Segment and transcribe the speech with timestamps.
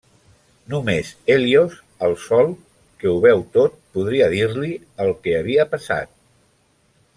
[0.73, 1.75] Només Hèlios,
[2.07, 2.49] el Sol,
[3.03, 4.73] que ho veu tot podria dir-li
[5.05, 6.15] el que havia passat.